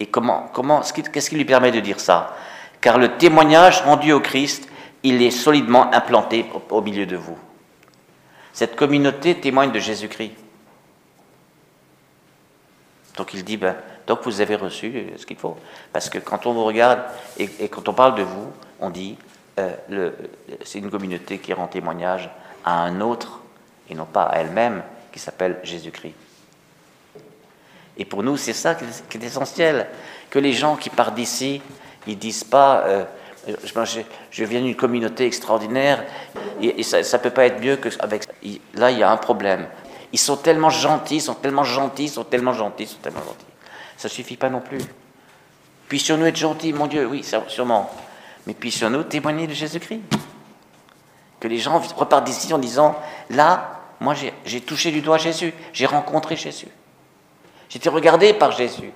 Et 0.00 0.06
comment, 0.06 0.50
comment, 0.52 0.80
qu'est-ce 0.80 1.30
qui 1.30 1.36
lui 1.36 1.44
permet 1.44 1.70
de 1.70 1.80
dire 1.80 2.00
ça? 2.00 2.36
Car 2.80 2.98
le 2.98 3.16
témoignage 3.16 3.82
rendu 3.82 4.12
au 4.12 4.20
Christ, 4.20 4.68
il 5.02 5.22
est 5.22 5.30
solidement 5.30 5.92
implanté 5.92 6.46
au, 6.70 6.82
milieu 6.82 7.06
de 7.06 7.16
vous. 7.16 7.38
Cette 8.52 8.76
communauté 8.76 9.34
témoigne 9.36 9.72
de 9.72 9.78
Jésus-Christ. 9.78 10.32
Donc 13.16 13.34
il 13.34 13.44
dit, 13.44 13.56
ben, 13.56 13.74
donc 14.06 14.20
vous 14.24 14.40
avez 14.40 14.56
reçu 14.56 15.06
ce 15.16 15.26
qu'il 15.26 15.36
faut. 15.36 15.56
Parce 15.92 16.08
que 16.08 16.18
quand 16.18 16.46
on 16.46 16.52
vous 16.52 16.64
regarde 16.64 17.00
et, 17.38 17.48
quand 17.68 17.88
on 17.88 17.94
parle 17.94 18.14
de 18.14 18.22
vous, 18.22 18.50
on 18.80 18.90
dit, 18.90 19.16
euh, 19.58 20.10
c'est 20.64 20.78
une 20.78 20.90
communauté 20.90 21.38
qui 21.38 21.52
rend 21.52 21.66
témoignage 21.66 22.30
à 22.64 22.82
un 22.82 23.00
autre 23.00 23.40
et 23.88 23.94
non 23.94 24.04
pas 24.04 24.24
à 24.24 24.38
elle-même, 24.38 24.82
qui 25.12 25.18
s'appelle 25.18 25.58
Jésus-Christ. 25.62 26.14
Et 27.96 28.04
pour 28.04 28.22
nous, 28.22 28.36
c'est 28.36 28.52
ça 28.52 28.74
qui 28.74 29.18
est 29.18 29.24
essentiel, 29.24 29.86
que 30.28 30.38
les 30.38 30.52
gens 30.52 30.76
qui 30.76 30.90
partent 30.90 31.14
d'ici, 31.14 31.62
ils 32.06 32.18
disent 32.18 32.44
pas, 32.44 32.82
euh, 32.86 33.04
je, 34.30 34.44
viens 34.44 34.60
d'une 34.60 34.76
communauté 34.76 35.26
extraordinaire, 35.26 36.04
et, 36.60 36.82
ça 36.82 37.00
ne 37.00 37.22
peut 37.22 37.30
pas 37.30 37.46
être 37.46 37.60
mieux 37.60 37.76
que 37.76 37.88
avec. 38.00 38.24
Là, 38.74 38.90
il 38.90 38.98
y 38.98 39.02
a 39.02 39.10
un 39.10 39.16
problème. 39.16 39.66
Ils 40.12 40.18
sont 40.18 40.36
tellement 40.36 40.70
gentils, 40.70 41.16
ils 41.16 41.20
sont 41.20 41.34
tellement 41.34 41.64
gentils, 41.64 42.04
ils 42.04 42.10
sont 42.10 42.24
tellement 42.24 42.52
gentils, 42.52 42.84
ils 42.84 42.88
sont 42.88 42.98
tellement 43.02 43.24
gentils. 43.24 43.46
Ça 43.96 44.08
ne 44.08 44.12
suffit 44.12 44.36
pas 44.36 44.50
non 44.50 44.60
plus. 44.60 44.80
Puissions-nous 45.88 46.26
être 46.26 46.36
gentils, 46.36 46.72
mon 46.72 46.86
Dieu, 46.86 47.06
oui, 47.06 47.24
sûrement. 47.48 47.90
Mais 48.46 48.54
puissions-nous 48.54 49.04
témoigner 49.04 49.46
de 49.46 49.54
Jésus-Christ? 49.54 50.00
Que 51.40 51.48
les 51.48 51.58
gens 51.58 51.78
repartent 51.96 52.24
d'ici 52.24 52.52
en 52.54 52.58
disant, 52.58 52.96
là, 53.30 53.80
moi 54.00 54.14
j'ai 54.44 54.60
touché 54.60 54.90
du 54.90 55.00
doigt 55.00 55.18
Jésus, 55.18 55.52
j'ai 55.72 55.86
rencontré 55.86 56.36
Jésus. 56.36 56.68
J'étais 57.68 57.88
regardé 57.88 58.32
par 58.32 58.52
Jésus. 58.52 58.92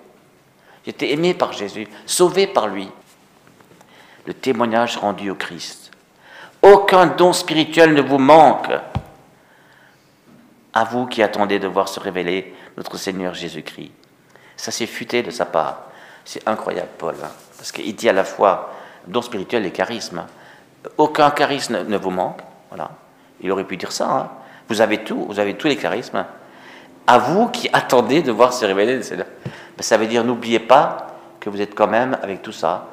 J'étais 0.86 1.10
aimé 1.10 1.34
par 1.34 1.52
Jésus, 1.52 1.86
sauvé 2.06 2.46
par 2.46 2.68
lui. 2.68 2.88
Le 4.26 4.34
témoignage 4.34 4.96
rendu 4.96 5.30
au 5.30 5.34
Christ. 5.34 5.90
Aucun 6.62 7.06
don 7.06 7.32
spirituel 7.32 7.94
ne 7.94 8.02
vous 8.02 8.18
manque. 8.18 8.70
À 10.72 10.84
vous 10.84 11.06
qui 11.06 11.22
attendez 11.22 11.58
de 11.58 11.66
voir 11.66 11.88
se 11.88 12.00
révéler 12.00 12.54
notre 12.76 12.96
Seigneur 12.96 13.34
Jésus-Christ. 13.34 13.92
Ça 14.56 14.70
s'est 14.70 14.86
futé 14.86 15.22
de 15.22 15.30
sa 15.30 15.46
part. 15.46 15.84
C'est 16.24 16.46
incroyable, 16.46 16.90
Paul, 16.98 17.14
hein, 17.22 17.30
parce 17.56 17.72
qu'il 17.72 17.94
dit 17.96 18.08
à 18.08 18.12
la 18.12 18.24
fois 18.24 18.72
don 19.06 19.22
spirituel 19.22 19.66
et 19.66 19.72
charisme. 19.72 20.24
Aucun 20.96 21.30
charisme 21.30 21.84
ne 21.84 21.96
vous 21.96 22.10
manque. 22.10 22.40
Voilà. 22.68 22.90
Il 23.40 23.50
aurait 23.50 23.64
pu 23.64 23.76
dire 23.76 23.92
ça. 23.92 24.10
Hein. 24.10 24.30
Vous 24.68 24.80
avez 24.80 24.98
tout, 24.98 25.24
vous 25.24 25.38
avez 25.38 25.54
tous 25.54 25.66
les 25.66 25.76
charismes. 25.76 26.24
À 27.06 27.18
vous 27.18 27.48
qui 27.48 27.68
attendez 27.72 28.22
de 28.22 28.30
voir 28.30 28.52
se 28.52 28.64
révéler 28.64 28.96
le 28.96 29.02
Seigneur. 29.02 29.26
ça 29.80 29.96
veut 29.96 30.06
dire, 30.06 30.24
n'oubliez 30.24 30.60
pas 30.60 31.08
que 31.40 31.50
vous 31.50 31.60
êtes 31.60 31.74
quand 31.74 31.88
même, 31.88 32.16
avec 32.22 32.42
tout 32.42 32.52
ça, 32.52 32.88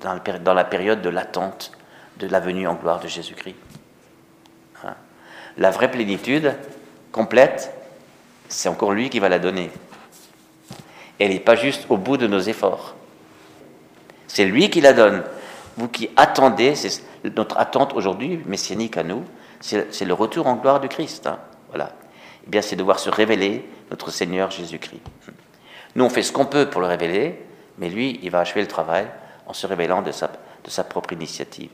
dans, 0.00 0.54
la 0.54 0.64
période 0.64 1.00
de 1.00 1.08
l'attente 1.08 1.72
de 2.18 2.26
la 2.28 2.40
venue 2.40 2.68
en 2.68 2.74
gloire 2.74 3.00
de 3.00 3.08
Jésus-Christ. 3.08 3.56
Hein. 4.84 4.94
La 5.56 5.70
vraie 5.70 5.90
plénitude 5.90 6.54
complète, 7.16 7.72
c'est 8.48 8.68
encore 8.68 8.92
lui 8.92 9.10
qui 9.10 9.18
va 9.18 9.28
la 9.28 9.40
donner 9.40 9.70
elle 11.18 11.30
n'est 11.30 11.40
pas 11.40 11.56
juste 11.56 11.86
au 11.88 11.96
bout 11.96 12.16
de 12.16 12.26
nos 12.26 12.40
efforts. 12.40 12.94
C'est 14.26 14.44
lui 14.44 14.70
qui 14.70 14.80
la 14.80 14.92
donne. 14.92 15.22
Vous 15.76 15.88
qui 15.88 16.10
attendez, 16.16 16.74
c'est 16.74 17.02
notre 17.36 17.58
attente 17.58 17.94
aujourd'hui, 17.94 18.40
messianique 18.46 18.96
à 18.96 19.02
nous, 19.02 19.24
c'est 19.60 20.04
le 20.04 20.14
retour 20.14 20.46
en 20.46 20.56
gloire 20.56 20.80
du 20.80 20.88
Christ. 20.88 21.26
Hein. 21.26 21.38
voilà. 21.68 21.92
Eh 22.46 22.50
bien, 22.50 22.62
c'est 22.62 22.76
de 22.76 22.82
voir 22.82 22.98
se 22.98 23.10
révéler 23.10 23.64
notre 23.90 24.10
Seigneur 24.10 24.50
Jésus-Christ. 24.50 25.00
Nous, 25.94 26.04
on 26.04 26.10
fait 26.10 26.22
ce 26.22 26.32
qu'on 26.32 26.46
peut 26.46 26.68
pour 26.68 26.80
le 26.80 26.86
révéler, 26.86 27.42
mais 27.78 27.88
lui, 27.88 28.20
il 28.22 28.30
va 28.30 28.40
achever 28.40 28.60
le 28.60 28.68
travail 28.68 29.06
en 29.46 29.52
se 29.52 29.66
révélant 29.66 30.02
de 30.02 30.12
sa, 30.12 30.28
de 30.64 30.70
sa 30.70 30.84
propre 30.84 31.12
initiative. 31.12 31.70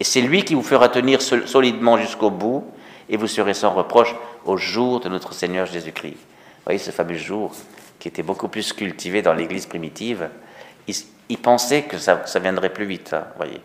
Et 0.00 0.04
c'est 0.04 0.20
lui 0.20 0.44
qui 0.44 0.54
vous 0.54 0.62
fera 0.62 0.88
tenir 0.88 1.22
solidement 1.22 1.96
jusqu'au 1.96 2.30
bout, 2.30 2.64
et 3.08 3.16
vous 3.16 3.26
serez 3.26 3.54
sans 3.54 3.70
reproche 3.70 4.14
au 4.44 4.56
jour 4.56 5.00
de 5.00 5.08
notre 5.08 5.32
Seigneur 5.32 5.66
Jésus-Christ. 5.66 6.14
Vous 6.14 6.64
voyez 6.64 6.78
ce 6.78 6.90
fameux 6.90 7.16
jour 7.16 7.52
qui 7.98 8.08
était 8.08 8.22
beaucoup 8.22 8.48
plus 8.48 8.72
cultivé 8.72 9.22
dans 9.22 9.34
l'Église 9.34 9.66
primitive, 9.66 10.28
il, 11.28 11.38
pensait 11.38 11.82
que 11.82 11.98
ça, 11.98 12.22
viendrait 12.40 12.72
plus 12.72 12.86
vite, 12.86 13.12
hein, 13.12 13.26
voyez. 13.36 13.60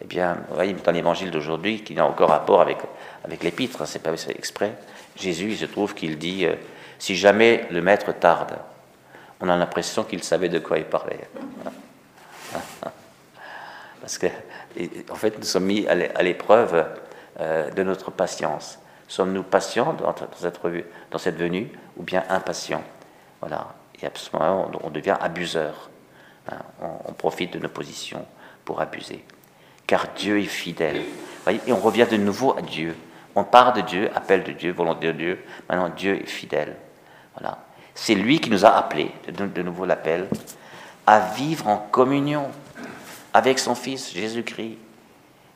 Eh 0.00 0.04
bien, 0.04 0.38
vous 0.48 0.54
voyez, 0.54 0.72
dans 0.72 0.90
l'Évangile 0.90 1.30
d'aujourd'hui, 1.30 1.84
qui 1.84 1.94
n'a 1.94 2.04
encore 2.04 2.30
rapport 2.30 2.60
avec, 2.60 2.78
avec 3.24 3.44
l'Épître, 3.44 3.82
hein, 3.82 3.86
c'est 3.86 4.02
pas 4.02 4.12
exprès, 4.30 4.72
Jésus, 5.16 5.50
il 5.50 5.58
se 5.58 5.66
trouve 5.66 5.94
qu'il 5.94 6.18
dit 6.18 6.46
euh, 6.46 6.54
si 6.98 7.14
jamais 7.14 7.66
le 7.70 7.82
Maître 7.82 8.12
tarde, 8.12 8.58
on 9.40 9.48
a 9.48 9.56
l'impression 9.56 10.02
qu'il 10.02 10.24
savait 10.24 10.48
de 10.48 10.58
quoi 10.58 10.78
il 10.78 10.84
parlait. 10.84 11.20
Parce 14.00 14.18
que, 14.18 14.26
en 15.10 15.14
fait, 15.14 15.38
nous 15.38 15.44
sommes 15.44 15.66
mis 15.66 15.86
à 15.86 16.22
l'épreuve 16.22 16.84
euh, 17.40 17.70
de 17.70 17.82
notre 17.82 18.10
patience. 18.10 18.78
Sommes-nous 19.08 19.42
patients 19.42 19.94
dans 19.94 20.14
cette, 21.18 21.36
venue 21.36 21.70
ou 21.96 22.02
bien 22.02 22.24
impatients? 22.28 22.82
Voilà. 23.40 23.74
Et 24.00 24.06
ce 24.14 24.34
moment 24.36 24.70
on 24.82 24.90
devient 24.90 25.16
abuseur. 25.20 25.90
Hein. 26.50 26.56
On, 27.06 27.12
profite 27.12 27.52
de 27.52 27.58
nos 27.58 27.68
positions 27.68 28.26
pour 28.64 28.80
abuser. 28.80 29.24
Car 29.86 30.08
Dieu 30.16 30.40
est 30.40 30.46
fidèle. 30.46 31.02
et 31.46 31.72
on 31.72 31.76
revient 31.76 32.06
de 32.10 32.16
nouveau 32.16 32.56
à 32.56 32.62
Dieu. 32.62 32.96
On 33.34 33.44
part 33.44 33.72
de 33.72 33.80
Dieu, 33.80 34.10
appel 34.14 34.42
de 34.44 34.52
Dieu, 34.52 34.72
volonté 34.72 35.08
de 35.08 35.12
Dieu. 35.12 35.44
Maintenant, 35.68 35.88
Dieu 35.88 36.22
est 36.22 36.26
fidèle. 36.26 36.76
Voilà. 37.38 37.58
C'est 37.94 38.14
lui 38.14 38.40
qui 38.40 38.50
nous 38.50 38.64
a 38.64 38.70
appelés, 38.70 39.10
de, 39.28 39.46
de 39.46 39.62
nouveau 39.62 39.84
l'appel, 39.84 40.28
à 41.06 41.20
vivre 41.20 41.68
en 41.68 41.76
communion 41.76 42.50
avec 43.34 43.58
son 43.58 43.74
Fils 43.74 44.12
Jésus-Christ, 44.12 44.78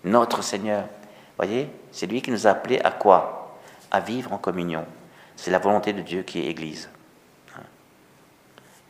notre 0.05 0.43
Seigneur. 0.43 0.85
Voyez, 1.37 1.71
c'est 1.93 2.07
lui 2.07 2.23
qui 2.23 2.31
nous 2.31 2.47
a 2.47 2.51
appelés 2.51 2.81
à 2.81 2.91
quoi? 2.91 3.59
À 3.91 4.01
vivre 4.01 4.33
en 4.33 4.39
communion. 4.39 4.87
C'est 5.37 5.51
la 5.51 5.59
volonté 5.59 5.93
de 5.93 6.03
Dieu 6.03 6.23
qui 6.23 6.41
est 6.41 6.47
Église. 6.47 6.89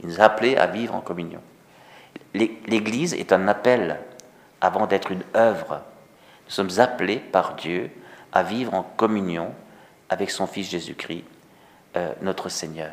Il 0.01 0.09
nous 0.09 0.21
a 0.21 0.25
appelés 0.25 0.57
à 0.57 0.67
vivre 0.67 0.95
en 0.95 1.01
communion. 1.01 1.41
L'Église 2.35 3.15
est 3.15 3.33
un 3.33 3.49
appel 3.49 3.99
avant 4.61 4.87
d'être 4.87 5.11
une 5.11 5.25
œuvre. 5.35 5.83
Nous 6.47 6.51
sommes 6.51 6.79
appelés 6.79 7.19
par 7.19 7.55
Dieu 7.55 7.91
à 8.33 8.43
vivre 8.43 8.75
en 8.75 8.83
communion 8.83 9.55
avec 10.09 10.31
son 10.31 10.47
Fils 10.47 10.71
Jésus-Christ, 10.71 11.25
euh, 11.97 12.13
notre 12.21 12.49
Seigneur. 12.49 12.93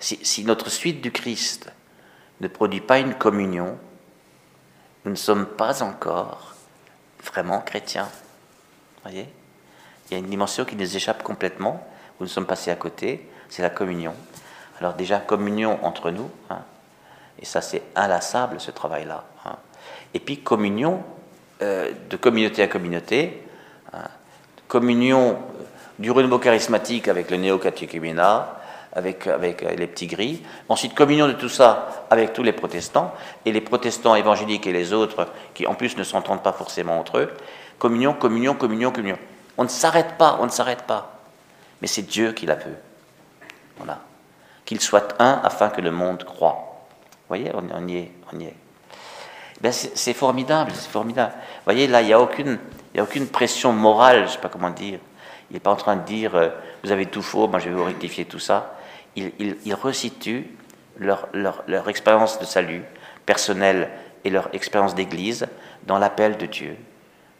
Si, 0.00 0.44
notre 0.44 0.68
suite 0.68 1.00
du 1.00 1.12
Christ 1.12 1.70
ne 2.40 2.48
produit 2.48 2.80
pas 2.80 2.98
une 2.98 3.14
communion, 3.14 3.78
nous 5.04 5.12
ne 5.12 5.16
sommes 5.16 5.46
pas 5.46 5.82
encore 5.82 6.51
vraiment 7.24 7.60
chrétiens. 7.60 8.08
Voyez? 9.02 9.28
Il 10.08 10.14
y 10.14 10.16
a 10.16 10.18
une 10.18 10.28
dimension 10.30 10.64
qui 10.64 10.76
nous 10.76 10.96
échappe 10.96 11.22
complètement, 11.22 11.86
où 12.18 12.24
nous 12.24 12.28
sommes 12.28 12.46
passés 12.46 12.70
à 12.70 12.76
côté, 12.76 13.28
c'est 13.48 13.62
la 13.62 13.70
communion. 13.70 14.14
Alors 14.78 14.94
déjà, 14.94 15.18
communion 15.18 15.78
entre 15.84 16.10
nous, 16.10 16.30
hein, 16.50 16.62
et 17.40 17.44
ça 17.44 17.60
c'est 17.60 17.82
inlassable 17.94 18.60
ce 18.60 18.70
travail-là. 18.70 19.24
Hein. 19.44 19.56
Et 20.14 20.20
puis 20.20 20.40
communion, 20.42 21.02
euh, 21.62 21.92
de 22.10 22.16
communauté 22.16 22.62
à 22.62 22.68
communauté, 22.68 23.42
hein, 23.92 24.08
communion 24.68 25.38
du 25.98 26.10
renouveau 26.10 26.38
charismatique 26.38 27.08
avec 27.08 27.30
le 27.30 27.36
néo-catéchuménat, 27.36 28.61
avec, 28.92 29.26
avec 29.26 29.62
les 29.62 29.86
petits 29.86 30.06
gris. 30.06 30.42
Ensuite, 30.68 30.94
communion 30.94 31.26
de 31.26 31.32
tout 31.32 31.48
ça 31.48 32.06
avec 32.10 32.32
tous 32.32 32.42
les 32.42 32.52
protestants, 32.52 33.12
et 33.44 33.52
les 33.52 33.60
protestants 33.60 34.14
évangéliques 34.14 34.66
et 34.66 34.72
les 34.72 34.92
autres, 34.92 35.28
qui 35.54 35.66
en 35.66 35.74
plus 35.74 35.96
ne 35.96 36.04
s'entendent 36.04 36.42
pas 36.42 36.52
forcément 36.52 36.98
entre 36.98 37.18
eux. 37.18 37.32
Communion, 37.78 38.12
communion, 38.12 38.54
communion, 38.54 38.92
communion. 38.92 39.18
On 39.56 39.64
ne 39.64 39.68
s'arrête 39.68 40.16
pas, 40.18 40.38
on 40.40 40.46
ne 40.46 40.50
s'arrête 40.50 40.82
pas. 40.82 41.20
Mais 41.80 41.88
c'est 41.88 42.02
Dieu 42.02 42.32
qui 42.32 42.46
la 42.46 42.54
veut. 42.54 42.76
Voilà. 43.78 44.00
Qu'il 44.64 44.80
soit 44.80 45.14
un 45.18 45.40
afin 45.42 45.70
que 45.70 45.80
le 45.80 45.90
monde 45.90 46.24
croit. 46.24 46.84
Vous 47.10 47.36
voyez, 47.36 47.50
on, 47.54 47.88
y 47.88 47.96
est, 47.96 48.12
on 48.32 48.38
y 48.38 48.44
est. 48.44 48.56
Ben 49.60 49.72
c'est 49.72 50.12
formidable, 50.12 50.72
c'est 50.74 50.90
formidable. 50.90 51.32
Vous 51.34 51.64
voyez, 51.64 51.86
là, 51.86 52.02
il 52.02 52.06
n'y 52.06 52.12
a, 52.12 52.20
aucune, 52.20 52.58
a 52.96 53.02
aucune 53.02 53.28
pression 53.28 53.72
morale, 53.72 54.18
je 54.18 54.22
ne 54.22 54.28
sais 54.28 54.38
pas 54.38 54.48
comment 54.48 54.70
dire. 54.70 54.98
Il 55.50 55.54
n'est 55.54 55.60
pas 55.60 55.70
en 55.70 55.76
train 55.76 55.96
de 55.96 56.04
dire, 56.04 56.34
euh, 56.34 56.48
vous 56.82 56.90
avez 56.90 57.06
tout 57.06 57.22
faux, 57.22 57.46
moi 57.46 57.58
je 57.58 57.68
vais 57.68 57.74
vous 57.74 57.84
rectifier 57.84 58.24
tout 58.24 58.38
ça 58.38 58.74
ils, 59.16 59.74
resituent 59.74 60.46
leur, 60.98 61.28
expérience 61.88 62.38
de 62.38 62.44
salut 62.44 62.82
personnelle 63.26 63.90
et 64.24 64.30
leur 64.30 64.54
expérience 64.54 64.94
d'église 64.94 65.46
dans 65.84 65.98
l'appel 65.98 66.36
de 66.36 66.46
Dieu, 66.46 66.76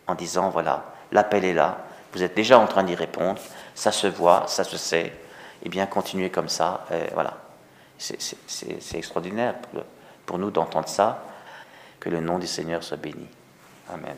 en 0.07 0.15
disant, 0.15 0.51
voilà, 0.51 0.95
l'appel 1.13 1.45
est 1.45 1.55
là, 1.55 1.85
vous 2.13 2.23
êtes 2.23 2.35
déjà 2.35 2.59
en 2.59 2.67
train 2.67 2.83
d'y 2.83 2.95
répondre, 2.95 3.41
ça 3.75 3.93
se 3.93 4.07
voit, 4.07 4.45
ça 4.49 4.65
se 4.65 4.77
sait, 4.77 5.07
et 5.07 5.67
eh 5.67 5.69
bien 5.69 5.87
continuez 5.87 6.31
comme 6.31 6.49
ça, 6.49 6.87
voilà. 7.15 7.39
C'est 7.99 8.97
extraordinaire 8.99 9.55
pour 10.27 10.39
nous 10.39 10.51
d'entendre 10.51 10.89
ça, 10.89 11.25
que 12.01 12.11
le 12.11 12.21
nom 12.21 12.41
du 12.41 12.49
Seigneur 12.49 12.83
soit 12.83 12.97
béni. 12.97 13.29
Amen. 13.89 14.17